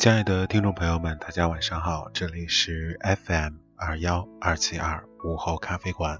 [0.00, 6.18] 亲爱的听众朋友们，大家晚上好，这里是 FM 二幺二七二午后咖啡馆。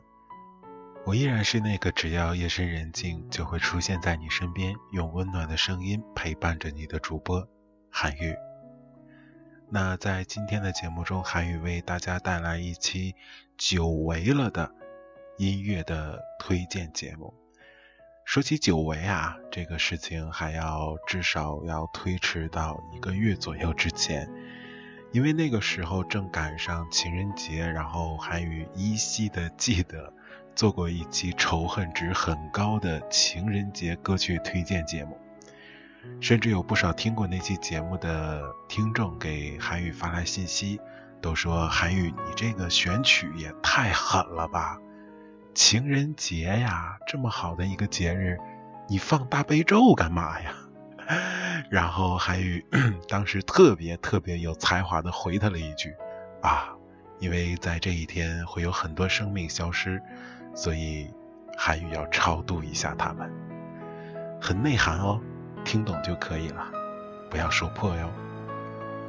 [1.06, 7.48] 我依然是那个只要夜深人静就会出现在你身边，用温暖的声音陪伴着你的主播
[7.88, 8.36] 韩愈。
[9.70, 13.14] 那在今天的节目中，韩愈为大家带来一期
[13.56, 14.70] 久违了的
[15.38, 17.33] 音乐的推荐节目。
[18.30, 24.30] 说起久违啊，这个事情还要至少要推迟到一个月左右之前，
[25.11, 30.12] 因为那个时候正赶上情人节，然后韩语依稀的记得
[30.55, 35.19] 做过一期仇恨值很高的情人节歌曲推荐节目，
[36.20, 40.81] 甚至有不少听过那期节目的听众给韩语发来信息，
[41.20, 44.78] 都说韩语你这个选曲也太狠了吧。
[45.55, 48.39] 情人节呀，这么好的一个节日，
[48.89, 50.53] 你放大悲咒干嘛呀？
[51.70, 52.65] 然后韩语
[53.09, 55.95] 当时特别特别有才华的回他了一句
[56.41, 56.71] ：“啊，
[57.19, 60.01] 因为在这一天会有很多生命消失，
[60.55, 61.12] 所以
[61.56, 63.31] 韩语要超度一下他们。”
[64.41, 65.21] 很内涵哦，
[65.65, 66.65] 听懂就可以了，
[67.28, 68.11] 不要说破哟。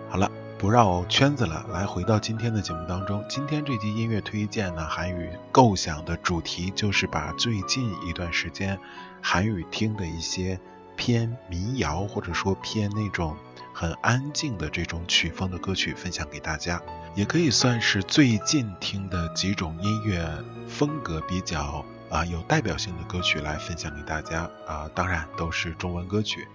[0.09, 0.30] 好了。
[0.61, 3.25] 不绕圈子了，来回到今天的节目当中。
[3.27, 8.77] 今天这期音乐推荐呢，韩语构想的主题就是把最近一段时间
[9.23, 10.59] 韩语听的一些
[10.95, 13.35] 偏民谣或者说偏那种
[13.73, 16.79] 很安静的这种曲风的歌曲分享给大家，
[17.15, 21.83] 也可以算是最近听的几种音乐风格比较。
[22.11, 26.45] 啊，有代表性的歌曲来分享给大家啊，当然都是中文歌曲。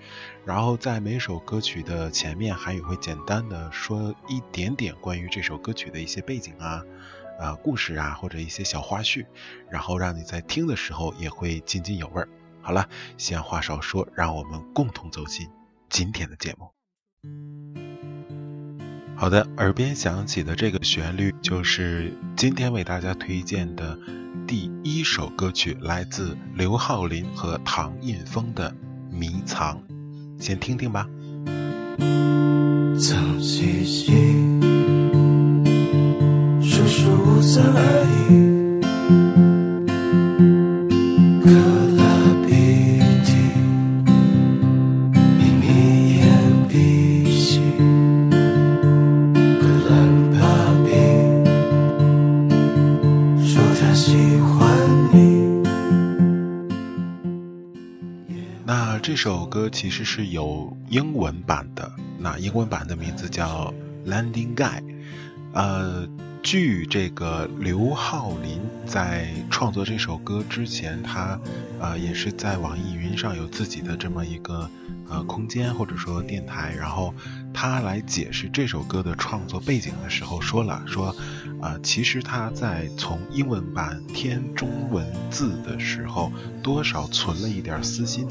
[0.45, 6.85] 然后在每首歌曲的前面，韩语会简单的说一点点关于这首歌曲的一些背景啊、
[7.41, 9.27] 啊故事啊，或者一些小花絮，
[9.71, 12.23] 然后让你在听的时候也会津津有味。
[12.61, 15.49] 好了，闲话少说，让我们共同走进
[15.89, 17.86] 今天的节目。
[19.19, 23.99] 好的，耳边响起的这个旋律就是今天为大家推荐的。
[24.47, 28.71] 第一首歌曲来自刘浩林和唐印峰的
[29.11, 29.83] 《迷藏》，
[30.45, 31.09] 先听听吧。
[32.99, 34.13] 藏兮兮，
[36.61, 37.41] 数数无
[53.97, 54.13] 喜
[54.43, 54.69] 欢
[55.11, 55.63] 你。
[58.67, 58.99] 那。
[59.03, 63.73] 这首歌其实是有英文版的，那英文版的名字叫
[64.11, 64.81] 《Landing Guy》。
[65.53, 66.09] 呃，
[66.43, 71.39] 据这个刘浩林在创作这首歌之前，他
[71.79, 74.69] 呃也是在网易云上有自己的这么一个
[75.09, 77.15] 呃空间或者说电台，然后
[77.55, 81.15] 他来解释这首歌的创作背景的时候说了说，
[81.61, 86.31] 啊，其实他在从英文版添中文字的时候，
[86.63, 88.27] 多少存了一点私心。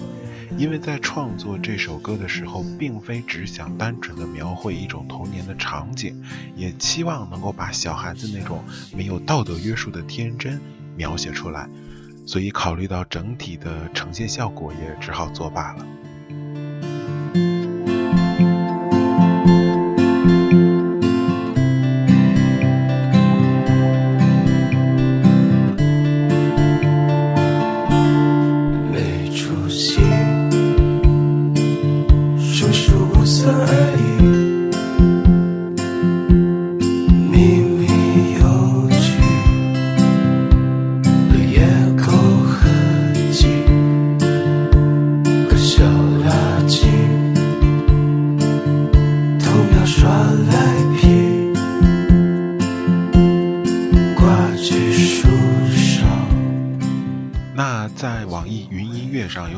[0.57, 6.23] 因为在创作这首歌的时候，并非只想单纯的描绘一种童年的场景，
[6.55, 8.63] 也期望能够把小孩子那种
[8.95, 10.61] 没有道德约束的天真
[10.95, 11.67] 描写出来，
[12.25, 15.85] 所以考虑到整体的呈现效果，也只好作罢了。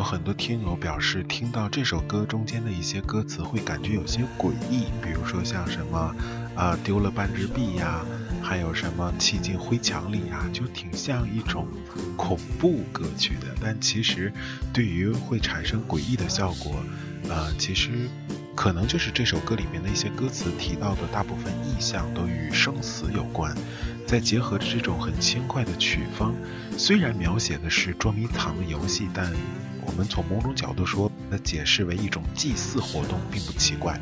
[0.10, 6.16] 很多听友表示，听到这首歌中间的一些歌词会感觉有些诡异，比如说像什么，
[6.56, 8.06] 啊丢了半只臂呀，
[8.42, 11.68] 还有什么砌进灰墙里呀，就挺像一种
[12.16, 13.48] 恐怖歌曲的。
[13.62, 14.32] 但其实，
[14.72, 16.82] 对于会产生诡异的效果，
[17.28, 18.08] 呃，其实
[18.58, 23.56] 可能就是这首歌里面的一些歌词提到的大部分意象都与生死有关，
[24.08, 26.34] 再结合着这种很轻快的曲风，
[26.76, 29.32] 虽然描写的是捉迷藏的游戏，但。
[29.86, 33.98] 我们从某种角度说，那解释为一种祭祀活动，并不奇怪。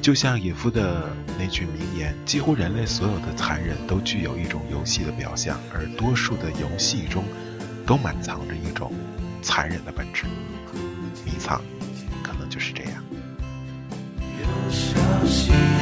[0.00, 7.22] 就像野夫的那句名言：“几乎人类所有的残忍都具有一种游戏的表象，而多数的游戏中
[7.84, 8.90] 都满藏着一种
[9.42, 10.24] 残忍的本质。”
[11.26, 11.60] 迷藏，
[12.22, 13.04] 可能就是这样。
[14.70, 15.75] 消相信。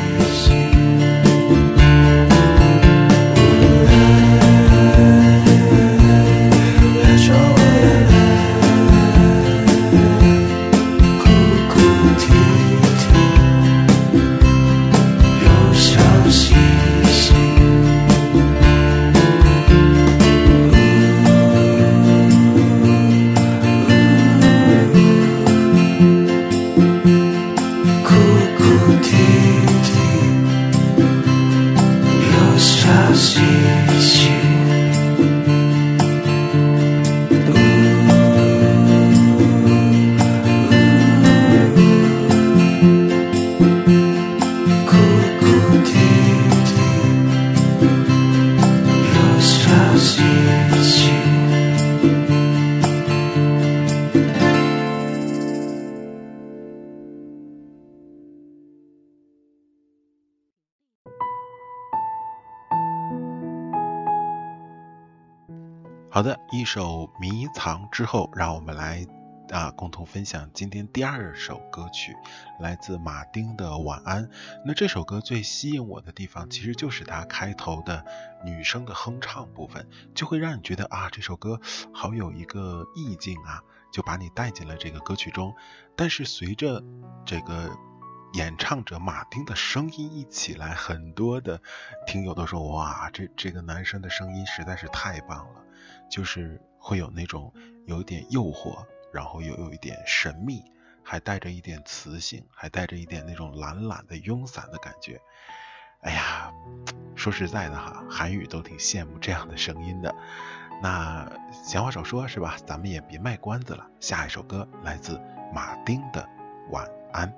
[66.14, 69.04] 好的，一首《迷藏》之后，让我们来
[69.50, 72.14] 啊共同分享今天第二首歌曲，
[72.60, 74.28] 来自马丁的《晚安》。
[74.64, 78.04] 那这首歌最吸引我的地方，其实就是它开头的
[78.44, 81.60] 女生的哼唱部分，就会让你觉得啊这首歌
[81.92, 85.52] 好有一个意境啊，就把你带进了这个歌曲中。
[85.96, 86.80] 但是随着
[87.26, 87.76] 这个
[88.34, 91.60] 演唱者马丁的声音一起来，很多的
[92.06, 95.63] 听友都说哇，这这个男生的声音实在是太棒了。
[96.10, 97.52] 就是会有那种
[97.86, 100.62] 有一点诱惑，然后又有一点神秘，
[101.02, 105.20] 还带着一点磁性，还带着一点那种懒懒的慵散的感觉。
[106.00, 106.52] 哎呀，
[107.14, 110.14] 说实在的哈，韩语都挺羡慕这样的声音的。
[110.82, 112.56] 那闲话少说，是吧？
[112.66, 115.18] 咱们也别卖关子了，下一首歌来自
[115.52, 116.28] 马丁的
[116.70, 117.32] 《晚安》。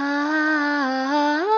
[0.00, 1.51] 啊。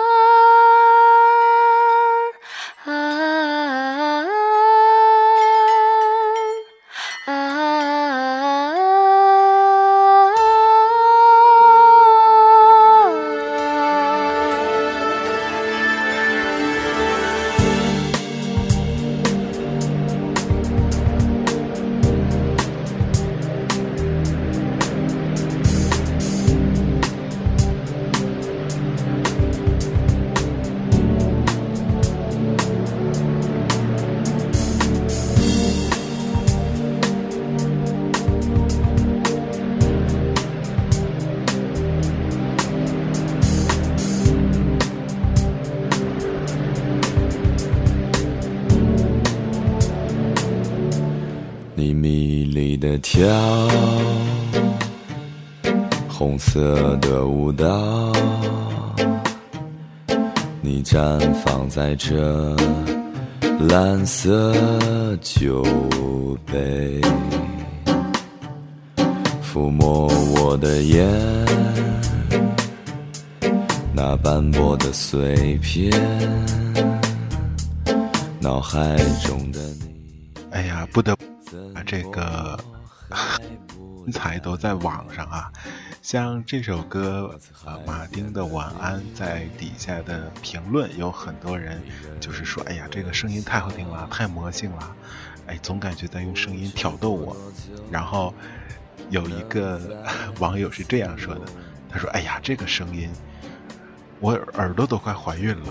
[53.15, 53.25] 跳
[56.09, 58.11] 红色的舞蹈，
[60.59, 62.53] 你绽放在这
[63.69, 64.53] 蓝色
[65.21, 65.63] 酒
[66.45, 66.99] 杯，
[69.41, 71.07] 抚摸我的眼，
[73.93, 75.89] 那斑驳的碎片，
[78.41, 79.95] 脑海中的你。
[80.51, 81.15] 哎呀，不得
[81.73, 82.59] 把这个。
[84.13, 85.51] 才都在网上啊，
[86.01, 91.81] 像这首歌啊，马丁的《晚安》在底下的评论有很多人
[92.19, 94.95] 就是说，哎呀，这个声音太好听了，太魔性了，
[95.47, 97.35] 哎，总感觉在用声音挑逗我。
[97.89, 98.31] 然后
[99.09, 99.81] 有一个
[100.39, 101.41] 网友是这样说的，
[101.89, 103.09] 他说，哎呀，这个声音，
[104.19, 105.65] 我耳朵都快怀孕了。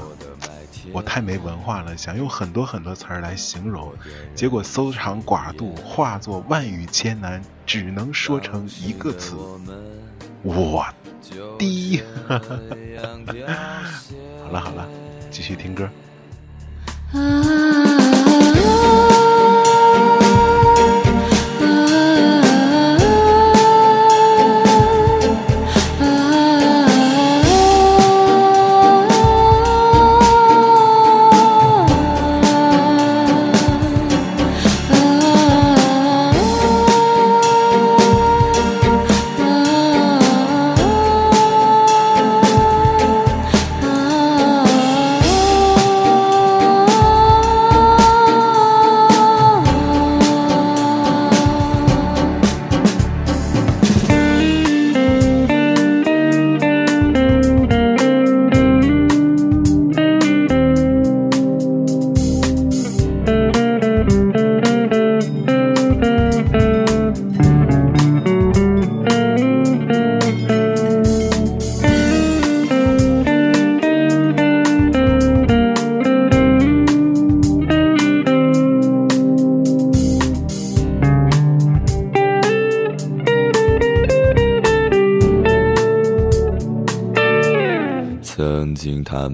[0.92, 3.92] 我太没文化了，想用很多很多词儿来形容，
[4.34, 9.36] 结果搜肠寡肚，化作万语千难，只能说成一个词：
[10.42, 10.84] 我
[11.58, 12.02] 滴。
[12.28, 12.38] 好
[14.50, 14.86] 了好了，
[15.30, 15.88] 继续听歌。
[17.12, 17.74] 曾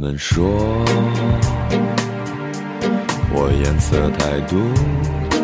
[0.01, 0.49] 们说
[3.35, 4.57] 我颜色太独
[5.29, 5.37] 特，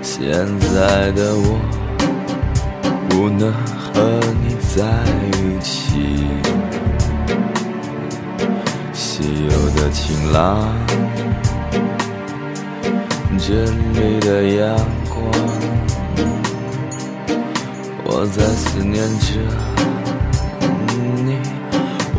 [0.00, 0.24] 现
[0.72, 1.60] 在的我
[3.10, 3.92] 不能和
[4.42, 5.04] 你在
[5.36, 6.24] 一起。
[8.94, 10.72] 稀有的晴朗，
[13.38, 14.74] 这里的阳
[15.10, 15.20] 光，
[18.02, 19.73] 我在思念着。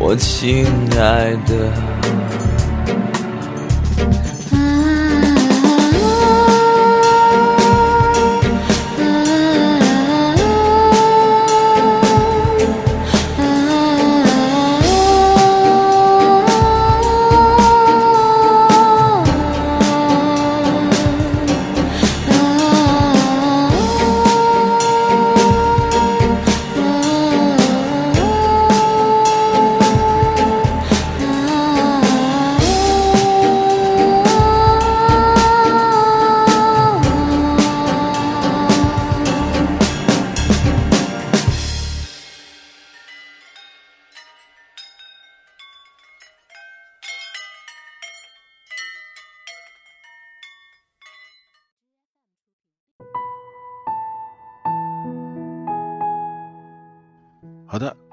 [0.08, 0.64] 我亲
[1.00, 1.85] 爱的。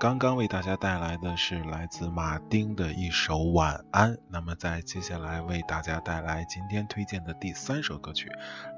[0.03, 4.15] 刚刚为大家带来的是来自马丁的一首《晚安》。
[4.29, 8.29] 那么在接下来为大家带来今天推荐的第三首歌曲，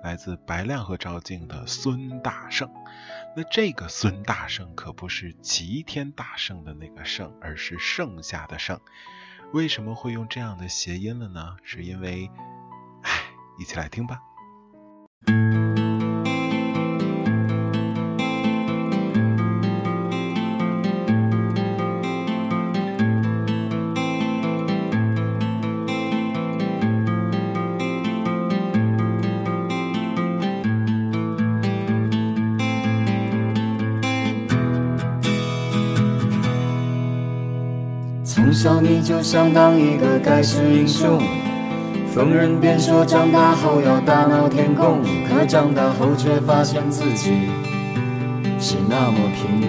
[0.03, 2.69] 来自白亮和赵静的《孙大圣》。
[3.35, 8.79] 那这个孙大圣可不是齐天大圣的那个圣，而是剩下的圣。
[9.55, 11.57] 为什么会用这样的谐音了呢？
[11.63, 12.31] 是因为，
[13.01, 13.11] 唉，
[13.59, 14.21] 一起来听吧。
[38.65, 41.21] 小你就想当一个盖世英雄，
[42.15, 47.33] 逢人便说长大后要大闹天宫，可长大后却发现自己
[48.59, 49.69] 是那么平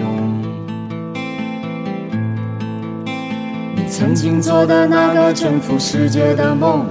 [3.74, 6.86] 你曾经做的那个征服世界的梦，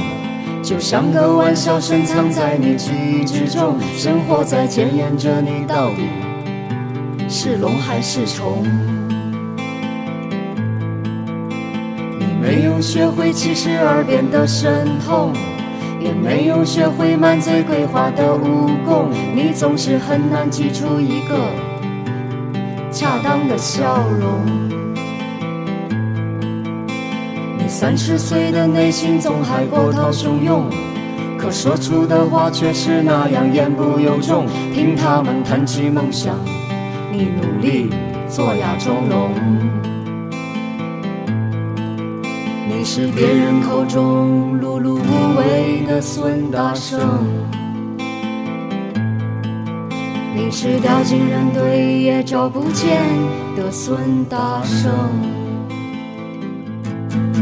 [0.62, 6.04] 就像个玩笑深藏在你记忆之中，生活在检验着你到底
[7.28, 8.64] 是龙还是虫。
[12.66, 15.32] 有学会七十二变的神通，
[16.00, 19.12] 也没有学会满嘴鬼话的武功。
[19.36, 21.38] 你总是很难挤出一个
[22.92, 24.42] 恰当的笑容。
[27.56, 30.68] 你三十岁的内心总还波涛汹涌，
[31.38, 34.48] 可说出的话却是那样言不由衷。
[34.74, 36.34] 听他们谈起梦想，
[37.12, 37.92] 你努力
[38.28, 39.75] 做哑钟聋。
[42.88, 47.00] 是别人口中碌碌无为的孙大圣，
[50.36, 53.02] 你是掉进人堆也找不见
[53.58, 54.92] 的孙大圣。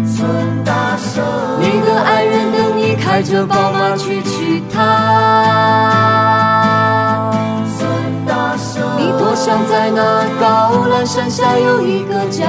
[0.08, 0.26] 孙
[0.64, 1.22] 大圣，
[1.60, 4.82] 你的爱人等你开着宝马去娶她。
[7.78, 7.86] 孙
[8.26, 12.48] 大圣，你多想在那高栏山下有一个家。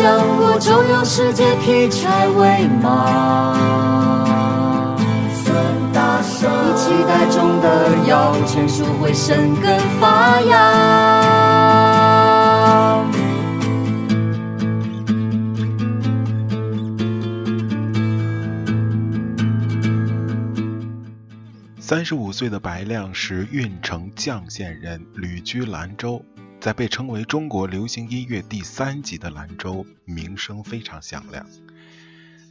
[0.00, 3.52] 想过周游世界，劈柴为马。
[5.34, 5.54] 孙
[5.92, 10.56] 大圣，你期待中的摇钱树会生根发芽。
[21.78, 26.24] 三十五岁的白亮是运城绛县人，旅居兰州。
[26.60, 31.46] 在被称为中国流行音乐第三级的兰州，名声非常响亮。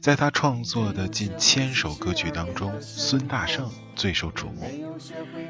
[0.01, 4.97] 在他创作的近千首歌曲当中，孙大圣最受瞩目。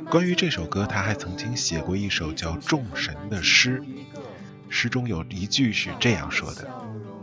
[0.09, 3.81] 关于这首歌，他还曾经写过一首叫《众神》的诗，
[4.67, 6.67] 诗中有一句是这样说的：“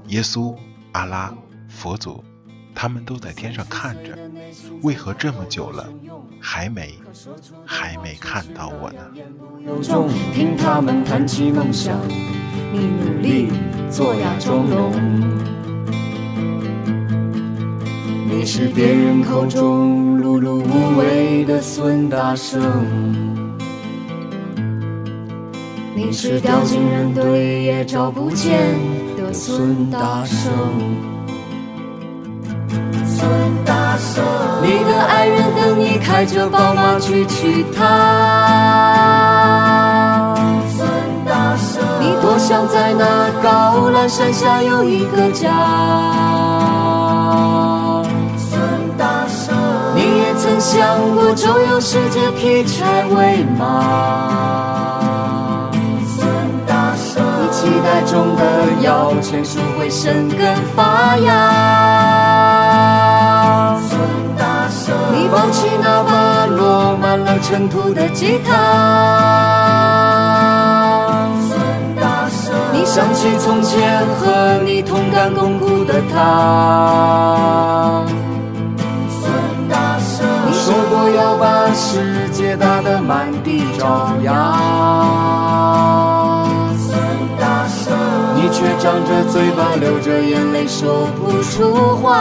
[0.09, 0.57] 耶稣、
[0.93, 1.37] 阿拉、
[1.69, 2.25] 佛祖。”
[2.79, 4.17] 他们都在天上看着，
[4.83, 5.89] 为何这么久了，
[6.39, 6.95] 还没，
[7.65, 9.01] 还没看到我呢？
[10.35, 11.99] 听他们谈起梦想，
[12.71, 13.49] 你努力
[13.91, 14.93] 做哑钟聋。
[18.29, 22.61] 你是别人口中碌碌无为的孙大圣，
[25.95, 28.75] 你是掉进人堆也找不见
[29.17, 31.16] 的孙大圣。
[33.27, 34.23] 孙大圣，
[34.63, 37.83] 你的爱人等你开着宝马去娶她。
[40.77, 40.87] 孙
[41.27, 45.51] 大圣，你多想在那高栏山下有一个家。
[48.39, 48.61] 孙
[48.97, 49.57] 大圣，
[49.97, 55.69] 你也曾想过周游世界劈柴喂马。
[56.17, 56.25] 孙
[56.65, 58.43] 大圣，你期待中的
[58.83, 62.26] 摇钱树会生根发芽。
[64.37, 68.53] 大圣，你抱起那把落满了尘土的吉他。
[72.73, 78.05] 你想起从前和你同甘共苦的他。
[79.09, 79.33] 孙
[79.69, 84.33] 大圣，你说过要把世界打得满地找牙。
[86.79, 86.97] 孙
[87.39, 87.97] 大圣，
[88.37, 92.13] 你却张着嘴巴，流着眼泪，说不出话。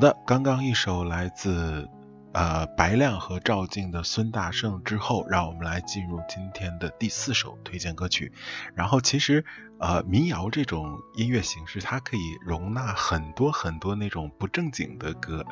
[0.00, 1.86] 好的，刚刚一首来自
[2.32, 8.32] 呃白亮和赵静的《孙大圣》之后，让我们来进入今天的第四首推荐歌曲。
[8.74, 9.44] 然后其实
[9.78, 15.44] 呃民谣这种音乐形式，它可以容纳很多很多那种不正经的歌。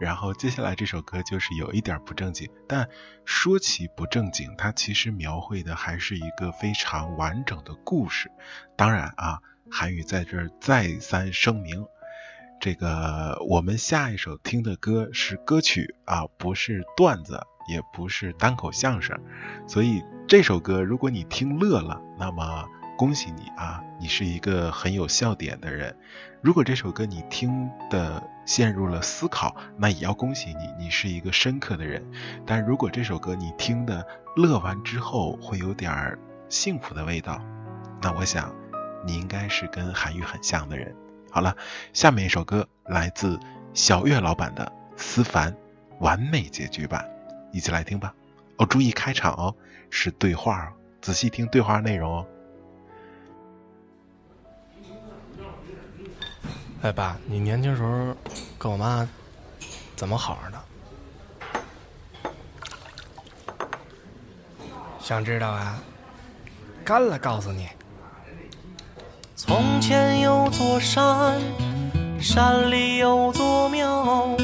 [0.00, 2.88] 然后接下来这首歌就是有一点不正经，但
[3.26, 8.30] 说起不正经，它其实描绘的还是一个非常完整的故事。
[8.78, 11.84] 当然啊，韩语在这儿再三声明。
[12.60, 19.18] 这个我们下一首听的歌是歌曲啊，不是段子，也不是单口相声，
[19.66, 22.66] 所以这首歌如果你听乐了，那么
[22.98, 25.94] 恭喜你啊，你是一个很有笑点的人；
[26.42, 32.04] 如果这首歌你听的陷入了思考，那也要恭喜你，你是一个深刻的人。
[32.44, 36.18] 但如果这首歌你听的乐完之后会有点儿
[36.50, 37.40] 幸福的味道，
[38.02, 38.54] 那我想
[39.06, 40.94] 你应该是跟韩愈很像的人。
[41.30, 41.56] 好了，
[41.92, 43.38] 下面一首歌来自
[43.72, 45.52] 小月老板的《思凡》，
[46.00, 47.08] 完美结局版，
[47.52, 48.12] 一起来听吧。
[48.56, 49.54] 哦，注意开场哦，
[49.90, 52.26] 是对话哦，仔细听对话内容哦。
[56.82, 58.16] 哎，爸，你年轻时候
[58.58, 59.08] 跟我妈
[59.94, 60.58] 怎么好着的？
[64.98, 65.80] 想知道啊？
[66.84, 67.68] 干了，告诉你。
[69.42, 71.40] 从前有座山，
[72.20, 74.36] 山里有座庙，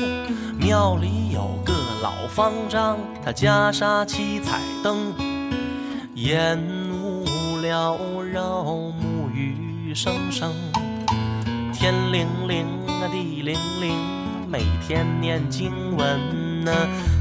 [0.58, 5.12] 庙里有个老方丈，他袈裟七彩灯，
[6.14, 6.58] 烟
[6.90, 7.26] 雾
[7.60, 10.50] 缭绕，沐雨声声，
[11.74, 13.94] 天灵灵啊地灵灵，
[14.48, 16.72] 每天念经文呐。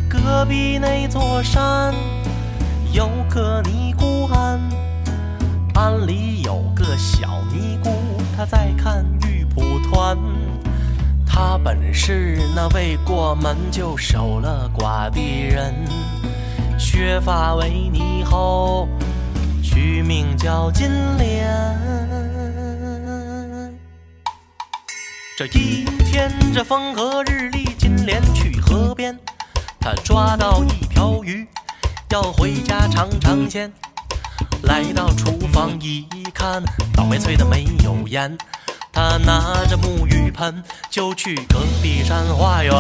[0.10, 1.94] 隔壁那座山
[2.94, 4.85] 有个尼姑庵。
[5.76, 7.90] 庵里有个小尼姑，
[8.38, 10.18] 她在看玉蒲团。
[11.28, 15.74] 她本是那未过门就守了寡的人，
[16.80, 18.88] 削发为尼后，
[19.62, 21.46] 取名叫金莲。
[25.38, 29.20] 这一天，这风和日丽，金莲去河边，
[29.82, 31.46] 她抓到一条鱼，
[32.12, 33.70] 要回家尝尝鲜。
[34.64, 38.38] 来到厨房一看，倒霉催的没有盐。
[38.92, 42.74] 他拿着沐浴盆就去隔壁山花园。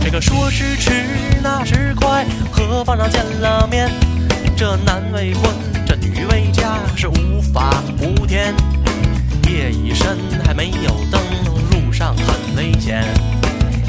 [0.00, 0.90] 这个说时迟，
[1.42, 3.90] 那时快，和方丈见了面。
[4.56, 5.52] 这男未婚，
[5.84, 8.54] 这女未嫁，是无法无天。
[9.48, 10.16] 夜已深，
[10.46, 11.20] 还没有灯，
[11.72, 13.04] 路上很危险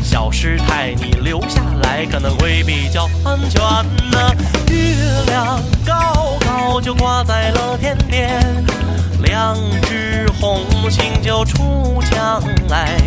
[0.03, 3.61] 小师太，你留下来可能会比较安全
[4.11, 4.35] 呢。
[4.69, 8.63] 月亮高高就挂在了天边，
[9.21, 10.59] 两只红
[10.91, 12.99] 星就出墙来。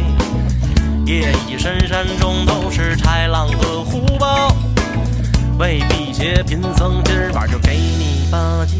[1.04, 4.56] 夜已深山中都是豺狼和虎豹，
[5.59, 8.78] 为避邪贫僧今晚就给你把经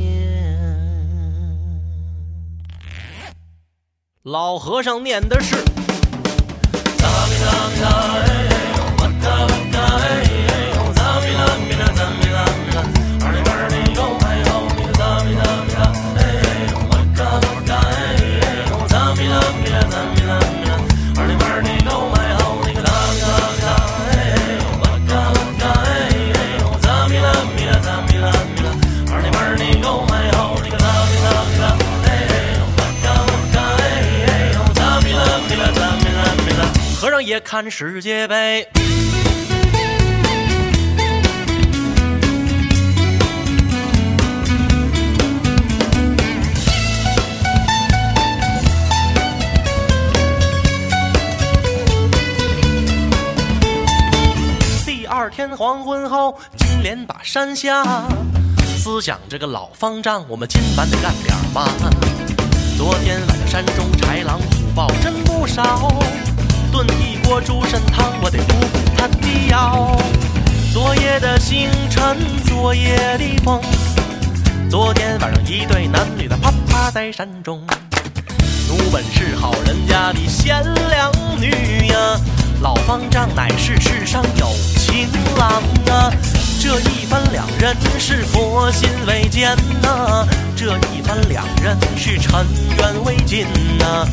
[0.00, 0.64] 验。
[4.22, 5.56] 老和尚念的是。
[7.38, 7.44] 和
[9.22, 9.57] 尚
[37.60, 38.68] 看世界杯。
[54.86, 57.82] 第二天黄昏后，金莲把山下，
[58.76, 61.66] 思想这个老方丈，我们今晚得干点嘛。
[62.76, 65.92] 昨天晚上山中豺狼虎豹真不少，
[66.70, 69.96] 炖一锅猪肾汤，我得补补他的腰。
[70.72, 73.60] 昨夜的星辰，昨夜的风，
[74.70, 77.60] 昨天晚上一对男女的啪啪在山中。
[78.68, 82.20] 奴本是好人家的贤良女呀，
[82.60, 86.12] 老方丈乃是世上有情郎啊。
[86.60, 92.44] 这一番两人是佛心未见呐、这一番两人是尘
[92.76, 93.46] 缘未尽
[93.78, 94.06] 呐、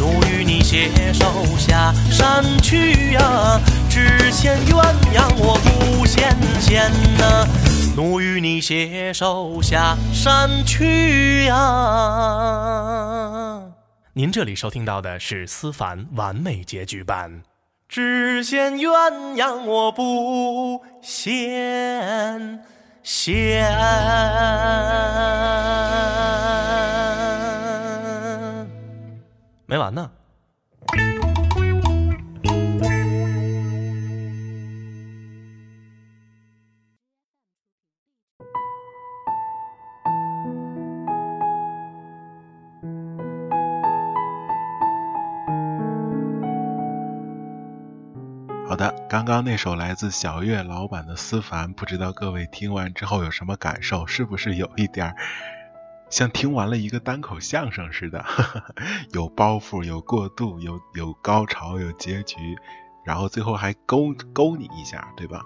[0.00, 1.26] 奴与你携手
[1.58, 3.60] 下山去呀、
[3.90, 4.82] 只羡鸳
[5.12, 7.46] 鸯我不羡仙呐、
[7.94, 11.54] 奴与你携手下山去呀、
[14.14, 17.42] 您这里收听到的是思凡完美结局版。
[17.86, 22.58] 只羡鸳鸯我不羡
[23.02, 23.68] 仙。
[29.70, 30.10] 没完呢。
[48.66, 54.04] 好的，刚刚那首来自小月老板的《思凡》，不知道各位听完之后有什么感受？
[54.08, 55.16] 是不是有一点儿
[56.10, 58.24] 像听完了一个单口相声似的？
[59.14, 62.56] 有包袱，有过渡，有有高潮，有结局，
[63.04, 65.42] 然后最后还勾勾你一下，对吧？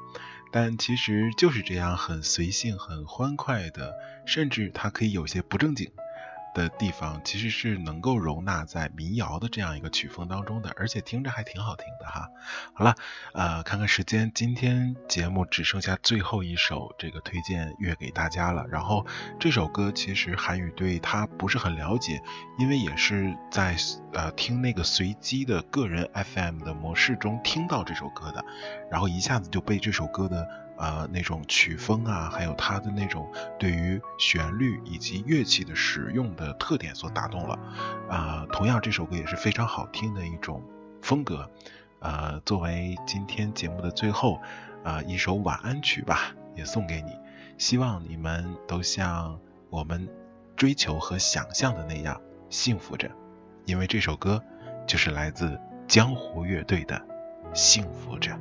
[0.50, 3.92] 但其实就是这样，很随性、很欢快的，
[4.24, 5.90] 甚至它可以有些不正经。
[6.54, 12.30] 的地方其实是能够容纳在民谣的这样一个曲风当中的，而且听着还挺好听的哈。
[12.72, 12.94] 好了，
[13.32, 18.66] 呃，看看时间，今天节目只剩下最后一首这个推荐乐给大家了。
[18.68, 19.04] 然后
[19.38, 22.22] 这首歌其实韩宇对它不是很了解，
[22.58, 23.76] 因为也是在
[24.12, 28.44] 呃听那个随机的个人 FM 的模式中听到这首歌的，
[28.90, 30.63] 然后一下子就被这首歌的。
[30.76, 37.58] 呃，那种曲风啊，还有它的那种对于旋律以及乐器的使用的特点所打动了。
[38.08, 40.62] 啊、同样这首歌也是非常好听的一种
[41.00, 41.48] 风格。
[42.00, 44.40] 呃，作为今天节目的最后，
[44.82, 47.12] 啊、一首晚安曲吧，也送给你。
[47.56, 49.38] 希望你们都像
[49.70, 50.08] 我们
[50.56, 53.10] 追求和想象的那样幸福着，
[53.64, 54.42] 因为这首歌
[54.86, 56.96] 就是来自江湖乐队的
[57.54, 58.32] 《幸福着》，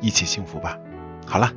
[0.00, 0.76] 一起幸福吧。
[1.26, 1.50] 好了，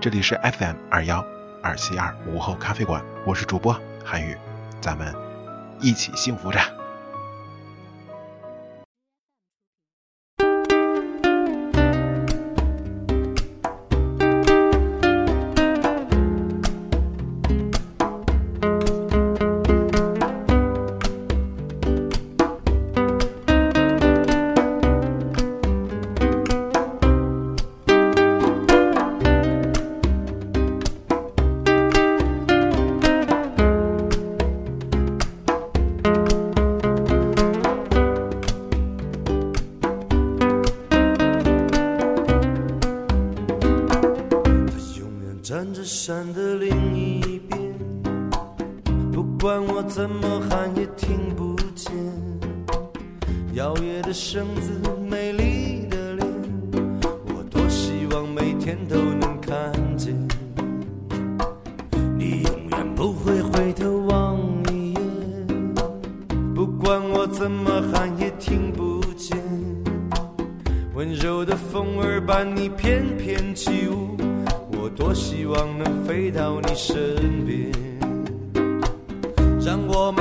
[0.00, 1.24] 这里是 FM 二幺
[1.62, 4.36] 二七二午后咖啡馆，我是主播韩宇，
[4.80, 5.14] 咱们
[5.80, 6.77] 一起幸福着。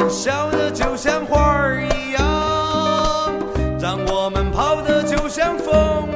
[0.10, 3.34] 笑得就像花儿一样
[3.80, 6.08] 让我们跑得就像风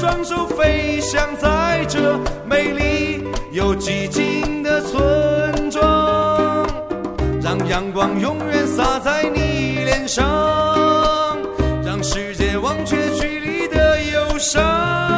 [0.00, 6.66] 双手飞翔在这美丽又寂静的村庄
[7.42, 11.36] 让阳光永远洒在你脸上
[11.84, 15.09] 让世界忘却距离的忧伤。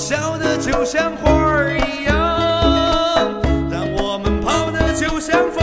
[0.00, 2.14] 笑得就像花儿一样
[3.70, 5.62] 让我们跑得就像风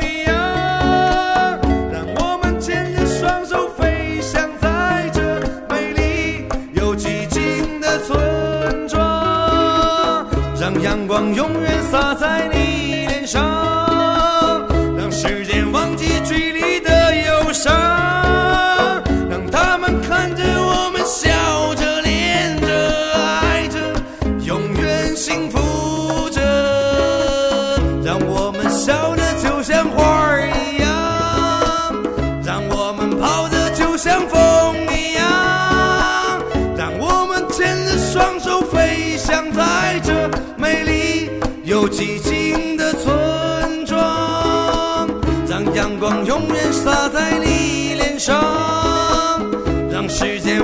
[0.00, 1.60] 一样
[1.92, 10.26] 让我们牵着双手飞翔在这美丽又寂静的村庄
[10.58, 12.73] 让阳光永远洒在你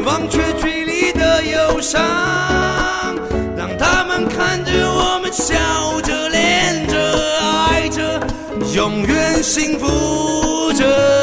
[0.05, 2.01] 忘却距离的忧伤
[3.57, 8.21] 让他们看着我们笑着恋着爱着
[8.75, 11.19] 永远幸福着。